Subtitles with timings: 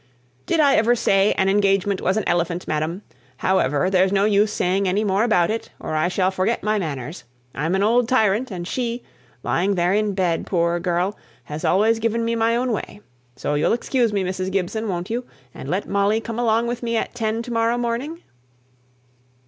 [0.47, 3.03] "Did I ever say an engagement was an elephant, madam?
[3.37, 7.23] However, there's no use saying any more about it, or I shall forget my manners.
[7.53, 9.03] I'm an old tyrant, and she
[9.43, 13.01] lying there in bed, poor girl has always given me my own way.
[13.35, 14.51] So you'll excuse me, Mrs.
[14.51, 18.23] Gibson, won't you; and let Molly come along with me at ten to morrow morning?"